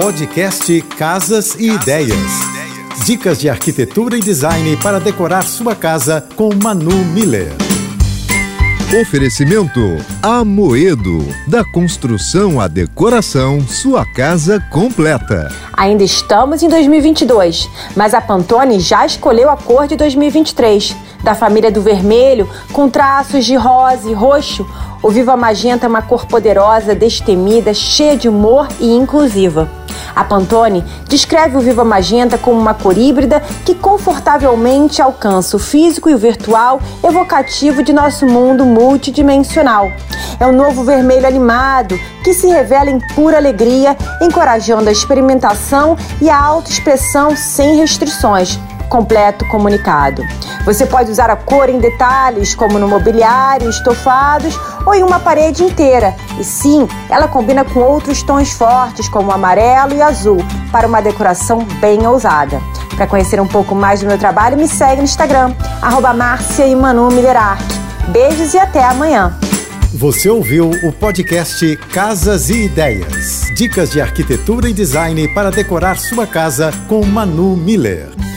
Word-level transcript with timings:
Podcast 0.00 0.80
Casas 0.96 1.54
e 1.56 1.72
Ideias. 1.72 2.16
Dicas 3.04 3.38
de 3.38 3.50
arquitetura 3.50 4.16
e 4.16 4.20
design 4.20 4.74
para 4.78 4.98
decorar 4.98 5.42
sua 5.42 5.76
casa 5.76 6.26
com 6.36 6.48
Manu 6.54 7.04
Miller. 7.12 7.52
Oferecimento 8.98 9.78
Amoedo. 10.22 11.18
Da 11.46 11.62
construção 11.66 12.58
à 12.58 12.66
decoração, 12.66 13.60
sua 13.60 14.06
casa 14.06 14.58
completa. 14.70 15.52
Ainda 15.74 16.02
estamos 16.02 16.62
em 16.62 16.68
2022, 16.70 17.68
mas 17.94 18.14
a 18.14 18.22
Pantone 18.22 18.80
já 18.80 19.04
escolheu 19.04 19.50
a 19.50 19.56
cor 19.58 19.86
de 19.86 19.96
2023. 19.96 20.96
Da 21.22 21.34
família 21.34 21.70
do 21.70 21.82
vermelho, 21.82 22.48
com 22.72 22.88
traços 22.88 23.44
de 23.44 23.54
rosa 23.54 24.08
e 24.08 24.14
roxo, 24.14 24.66
o 25.02 25.10
Viva 25.10 25.36
Magenta 25.36 25.84
é 25.84 25.88
uma 25.88 26.00
cor 26.00 26.24
poderosa, 26.24 26.94
destemida, 26.94 27.74
cheia 27.74 28.16
de 28.16 28.30
humor 28.30 28.66
e 28.80 28.90
inclusiva. 28.92 29.79
A 30.14 30.24
Pantone 30.24 30.84
descreve 31.08 31.56
o 31.56 31.60
Viva 31.60 31.84
Magenta 31.84 32.38
como 32.38 32.60
uma 32.60 32.74
cor 32.74 32.96
híbrida 32.96 33.42
que 33.64 33.74
confortavelmente 33.74 35.02
alcança 35.02 35.56
o 35.56 35.60
físico 35.60 36.08
e 36.08 36.14
o 36.14 36.18
virtual, 36.18 36.80
evocativo 37.02 37.82
de 37.82 37.92
nosso 37.92 38.26
mundo 38.26 38.64
multidimensional. 38.64 39.90
É 40.38 40.46
um 40.46 40.52
novo 40.52 40.84
vermelho 40.84 41.26
animado 41.26 41.98
que 42.24 42.32
se 42.32 42.46
revela 42.48 42.90
em 42.90 42.98
pura 43.14 43.36
alegria, 43.36 43.96
encorajando 44.20 44.88
a 44.88 44.92
experimentação 44.92 45.96
e 46.20 46.30
a 46.30 46.38
autoexpressão 46.38 47.36
sem 47.36 47.76
restrições 47.76 48.58
completo 48.90 49.46
comunicado. 49.48 50.22
Você 50.66 50.84
pode 50.84 51.10
usar 51.10 51.30
a 51.30 51.36
cor 51.36 51.70
em 51.70 51.78
detalhes, 51.78 52.54
como 52.54 52.78
no 52.78 52.86
mobiliário, 52.86 53.70
estofados 53.70 54.54
ou 54.84 54.94
em 54.94 55.02
uma 55.02 55.18
parede 55.18 55.62
inteira. 55.62 56.14
E 56.38 56.44
sim, 56.44 56.86
ela 57.08 57.28
combina 57.28 57.64
com 57.64 57.80
outros 57.80 58.22
tons 58.22 58.52
fortes, 58.52 59.08
como 59.08 59.30
amarelo 59.30 59.94
e 59.94 60.02
azul, 60.02 60.44
para 60.70 60.86
uma 60.86 61.00
decoração 61.00 61.64
bem 61.80 62.06
ousada. 62.06 62.60
Para 62.94 63.06
conhecer 63.06 63.40
um 63.40 63.46
pouco 63.46 63.74
mais 63.74 64.00
do 64.00 64.06
meu 64.06 64.18
trabalho, 64.18 64.58
me 64.58 64.68
segue 64.68 64.96
no 64.96 65.04
Instagram, 65.04 65.54
arroba 65.80 66.12
Beijos 68.08 68.52
e 68.52 68.58
até 68.58 68.84
amanhã! 68.84 69.38
Você 69.94 70.28
ouviu 70.30 70.70
o 70.70 70.92
podcast 70.92 71.76
Casas 71.92 72.48
e 72.48 72.64
Ideias. 72.64 73.50
Dicas 73.56 73.90
de 73.90 74.00
arquitetura 74.00 74.68
e 74.68 74.72
design 74.72 75.26
para 75.34 75.50
decorar 75.50 75.98
sua 75.98 76.26
casa 76.26 76.70
com 76.88 77.04
Manu 77.04 77.56
Miller. 77.56 78.29